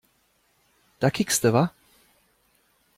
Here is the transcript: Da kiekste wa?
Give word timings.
Da 1.01 1.07
kiekste 1.15 1.49
wa? 1.55 1.63